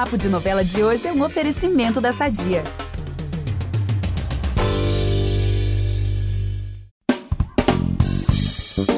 Papo 0.00 0.16
de 0.16 0.30
Novela 0.30 0.64
de 0.64 0.82
hoje 0.82 1.06
é 1.06 1.12
um 1.12 1.22
oferecimento 1.22 2.00
da 2.00 2.10
Sadia. 2.10 2.64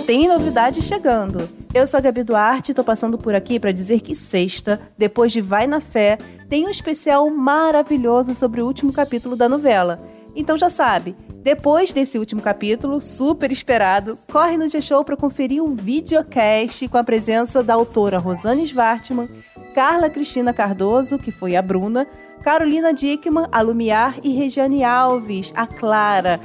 Tem 0.07 0.29
novidade 0.29 0.81
chegando. 0.81 1.49
Eu 1.75 1.89
sou 1.89 1.99
a 1.99 2.01
Gabi 2.01 2.23
Duarte 2.23 2.71
e 2.71 2.75
tô 2.75 2.85
passando 2.85 3.19
por 3.19 3.35
aqui 3.35 3.59
para 3.59 3.73
dizer 3.73 4.01
que 4.01 4.15
sexta, 4.15 4.81
depois 4.97 5.33
de 5.33 5.41
Vai 5.41 5.67
na 5.67 5.81
Fé, 5.81 6.19
tem 6.49 6.69
um 6.69 6.71
especial 6.71 7.29
maravilhoso 7.31 8.33
sobre 8.37 8.63
o 8.63 8.67
último 8.67 8.93
capítulo 8.93 9.35
da 9.35 9.49
novela. 9.49 10.01
Então 10.37 10.57
já 10.57 10.71
sabe, 10.71 11.17
depois 11.43 11.93
desse 11.93 12.17
último 12.17 12.41
capítulo, 12.41 13.01
super 13.01 13.51
esperado, 13.51 14.17
corre 14.31 14.57
no 14.57 14.69
G-Show 14.69 15.05
para 15.05 15.17
conferir 15.17 15.63
um 15.63 15.75
videocast 15.75 16.87
com 16.87 16.97
a 16.97 17.03
presença 17.03 17.61
da 17.63 17.75
autora 17.75 18.19
Rosane 18.19 18.65
Svartman, 18.65 19.29
Carla 19.75 20.11
Cristina 20.11 20.53
Cardoso, 20.53 21.19
que 21.19 21.33
foi 21.33 21.57
a 21.57 21.63
Bruna, 21.63 22.07
Carolina 22.43 22.93
Dickman, 22.93 23.47
a 23.51 23.63
Lumiar 23.63 24.17
e 24.23 24.35
Regiane 24.35 24.85
Alves, 24.85 25.53
a 25.57 25.67
Clara. 25.67 26.39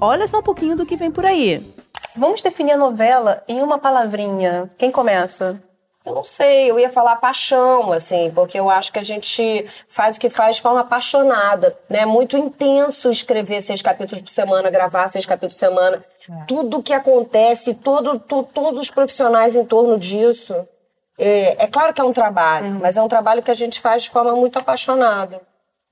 Olha 0.00 0.26
só 0.26 0.38
um 0.38 0.42
pouquinho 0.42 0.76
do 0.76 0.86
que 0.86 0.96
vem 0.96 1.10
por 1.10 1.26
aí. 1.26 1.62
Vamos 2.16 2.42
definir 2.42 2.72
a 2.72 2.76
novela 2.78 3.44
em 3.46 3.62
uma 3.62 3.78
palavrinha. 3.78 4.70
Quem 4.78 4.90
começa? 4.90 5.62
Eu 6.06 6.14
não 6.14 6.24
sei, 6.24 6.70
eu 6.70 6.80
ia 6.80 6.88
falar 6.88 7.16
paixão, 7.16 7.92
assim, 7.92 8.32
porque 8.34 8.58
eu 8.58 8.70
acho 8.70 8.90
que 8.90 8.98
a 8.98 9.04
gente 9.04 9.66
faz 9.86 10.16
o 10.16 10.20
que 10.20 10.30
faz 10.30 10.56
de 10.56 10.62
forma 10.62 10.80
apaixonada, 10.80 11.76
né? 11.90 12.06
Muito 12.06 12.38
intenso 12.38 13.10
escrever 13.10 13.60
seis 13.60 13.82
capítulos 13.82 14.22
por 14.22 14.30
semana, 14.30 14.70
gravar 14.70 15.06
seis 15.08 15.26
capítulos 15.26 15.54
por 15.54 15.60
semana. 15.60 16.02
É. 16.30 16.44
Tudo 16.46 16.82
que 16.82 16.94
acontece, 16.94 17.74
todo, 17.74 18.18
tu, 18.18 18.42
todos 18.42 18.80
os 18.80 18.90
profissionais 18.90 19.54
em 19.54 19.64
torno 19.64 19.98
disso. 19.98 20.66
É, 21.20 21.64
é 21.64 21.66
claro 21.66 21.92
que 21.92 22.00
é 22.00 22.04
um 22.04 22.14
trabalho, 22.14 22.68
uhum. 22.68 22.78
mas 22.80 22.96
é 22.96 23.02
um 23.02 23.08
trabalho 23.08 23.42
que 23.42 23.50
a 23.50 23.54
gente 23.54 23.78
faz 23.78 24.04
de 24.04 24.10
forma 24.10 24.32
muito 24.32 24.58
apaixonada. 24.58 25.38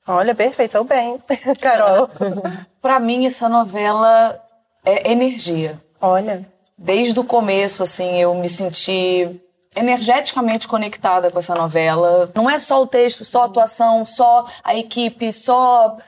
Olha, 0.06 0.34
perfeito, 0.34 0.72
sou 0.72 0.84
bem. 0.84 1.22
Carol. 1.60 2.08
Para 2.80 2.98
mim, 2.98 3.26
essa 3.26 3.46
novela 3.46 4.42
é 4.82 5.12
energia. 5.12 5.78
Olha. 6.00 6.48
Desde 6.78 7.20
o 7.20 7.24
começo, 7.24 7.82
assim, 7.82 8.16
eu 8.16 8.34
me 8.34 8.48
senti 8.48 9.38
energeticamente 9.76 10.66
conectada 10.66 11.30
com 11.30 11.38
essa 11.38 11.54
novela. 11.54 12.30
Não 12.34 12.48
é 12.48 12.56
só 12.56 12.80
o 12.80 12.86
texto, 12.86 13.22
só 13.22 13.42
a 13.42 13.44
atuação, 13.46 14.06
só 14.06 14.46
a 14.64 14.74
equipe, 14.74 15.30
só. 15.30 15.98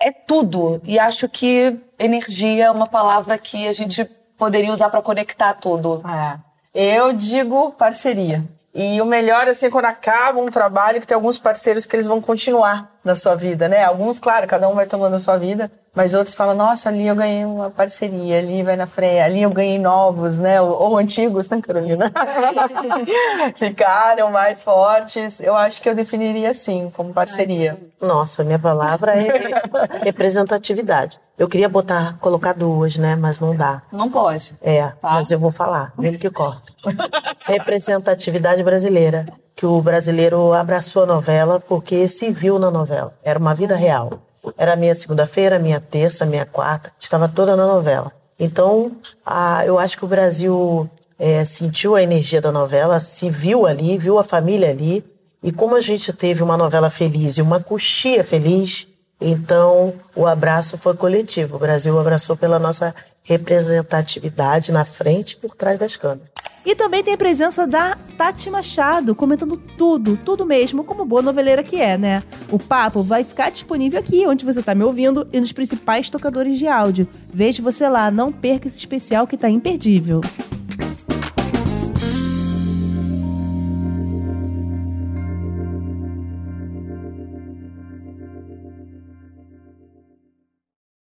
É 0.00 0.12
tudo. 0.12 0.80
E 0.84 1.00
acho 1.00 1.28
que 1.28 1.80
energia 1.98 2.66
é 2.66 2.70
uma 2.70 2.86
palavra 2.86 3.36
que 3.38 3.66
a 3.66 3.72
gente 3.72 4.04
poderia 4.38 4.70
usar 4.70 4.88
para 4.88 5.02
conectar 5.02 5.54
tudo. 5.54 6.00
É. 6.08 6.51
Eu 6.74 7.12
digo 7.12 7.72
parceria. 7.72 8.44
E 8.74 9.00
o 9.02 9.04
melhor, 9.04 9.46
assim, 9.48 9.68
quando 9.68 9.84
acaba 9.84 10.40
um 10.40 10.50
trabalho, 10.50 11.00
que 11.00 11.06
tem 11.06 11.14
alguns 11.14 11.38
parceiros 11.38 11.84
que 11.84 11.94
eles 11.94 12.06
vão 12.06 12.22
continuar 12.22 12.90
na 13.04 13.14
sua 13.14 13.34
vida, 13.34 13.68
né? 13.68 13.84
Alguns, 13.84 14.18
claro, 14.18 14.46
cada 14.46 14.68
um 14.68 14.74
vai 14.74 14.86
tomando 14.86 15.14
a 15.14 15.18
sua 15.18 15.36
vida, 15.36 15.70
mas 15.94 16.14
outros 16.14 16.34
falam, 16.34 16.54
nossa, 16.54 16.88
ali 16.88 17.06
eu 17.06 17.14
ganhei 17.14 17.44
uma 17.44 17.68
parceria, 17.68 18.38
ali 18.38 18.62
vai 18.62 18.76
na 18.76 18.86
freia, 18.86 19.24
ali 19.24 19.42
eu 19.42 19.50
ganhei 19.50 19.78
novos, 19.78 20.38
né? 20.38 20.60
Ou, 20.60 20.70
ou 20.70 20.96
antigos, 20.96 21.48
né, 21.48 21.60
Carolina? 21.60 22.10
Ficaram 23.56 24.30
mais 24.30 24.62
fortes. 24.62 25.40
Eu 25.40 25.56
acho 25.56 25.82
que 25.82 25.88
eu 25.88 25.94
definiria 25.94 26.50
assim, 26.50 26.90
como 26.96 27.12
parceria. 27.12 27.78
Nossa, 28.00 28.44
minha 28.44 28.58
palavra 28.58 29.12
é 29.14 29.50
representatividade. 30.02 31.18
Eu 31.36 31.48
queria 31.48 31.68
botar, 31.68 32.16
colocar 32.20 32.52
duas, 32.52 32.96
né? 32.96 33.16
Mas 33.16 33.40
não 33.40 33.54
dá. 33.54 33.82
Não 33.90 34.10
pode. 34.10 34.54
É, 34.62 34.82
tá. 34.82 34.94
mas 35.02 35.30
eu 35.30 35.38
vou 35.38 35.50
falar, 35.50 35.92
mesmo 35.98 36.18
que 36.18 36.30
corta. 36.30 36.72
Representatividade 37.46 38.62
brasileira. 38.62 39.26
Que 39.62 39.66
o 39.66 39.80
brasileiro 39.80 40.52
abraçou 40.52 41.04
a 41.04 41.06
novela 41.06 41.60
porque 41.60 42.08
se 42.08 42.32
viu 42.32 42.58
na 42.58 42.68
novela. 42.68 43.14
Era 43.22 43.38
uma 43.38 43.54
vida 43.54 43.76
real. 43.76 44.20
Era 44.58 44.74
minha 44.74 44.92
segunda-feira, 44.92 45.56
minha 45.56 45.78
terça, 45.78 46.26
minha 46.26 46.44
quarta, 46.44 46.90
estava 46.98 47.28
toda 47.28 47.54
na 47.54 47.64
novela. 47.64 48.10
Então, 48.40 48.90
a, 49.24 49.64
eu 49.64 49.78
acho 49.78 49.96
que 49.96 50.04
o 50.04 50.08
Brasil 50.08 50.90
é, 51.16 51.44
sentiu 51.44 51.94
a 51.94 52.02
energia 52.02 52.40
da 52.40 52.50
novela, 52.50 52.98
se 52.98 53.30
viu 53.30 53.64
ali, 53.64 53.96
viu 53.96 54.18
a 54.18 54.24
família 54.24 54.68
ali. 54.68 55.04
E 55.40 55.52
como 55.52 55.76
a 55.76 55.80
gente 55.80 56.12
teve 56.12 56.42
uma 56.42 56.56
novela 56.56 56.90
feliz 56.90 57.38
e 57.38 57.42
uma 57.42 57.60
coxia 57.60 58.24
feliz, 58.24 58.88
então 59.20 59.94
o 60.16 60.26
abraço 60.26 60.76
foi 60.76 60.96
coletivo. 60.96 61.54
O 61.54 61.60
Brasil 61.60 61.96
abraçou 62.00 62.36
pela 62.36 62.58
nossa 62.58 62.92
representatividade 63.22 64.72
na 64.72 64.84
frente 64.84 65.34
e 65.34 65.36
por 65.36 65.54
trás 65.54 65.78
das 65.78 65.96
câmeras. 65.96 66.31
E 66.64 66.74
também 66.76 67.02
tem 67.02 67.14
a 67.14 67.18
presença 67.18 67.66
da 67.66 67.96
Tati 68.16 68.48
Machado, 68.48 69.14
comentando 69.14 69.56
tudo, 69.56 70.16
tudo 70.24 70.46
mesmo, 70.46 70.84
como 70.84 71.04
boa 71.04 71.20
noveleira 71.20 71.62
que 71.62 71.76
é, 71.76 71.98
né? 71.98 72.22
O 72.50 72.58
papo 72.58 73.02
vai 73.02 73.24
ficar 73.24 73.50
disponível 73.50 73.98
aqui, 73.98 74.26
onde 74.26 74.44
você 74.44 74.60
está 74.60 74.74
me 74.74 74.84
ouvindo, 74.84 75.26
e 75.32 75.40
nos 75.40 75.50
principais 75.50 76.08
tocadores 76.08 76.58
de 76.58 76.68
áudio. 76.68 77.08
Veja 77.34 77.62
você 77.62 77.88
lá, 77.88 78.10
não 78.10 78.30
perca 78.30 78.68
esse 78.68 78.78
especial 78.78 79.26
que 79.26 79.36
tá 79.36 79.50
imperdível. 79.50 80.20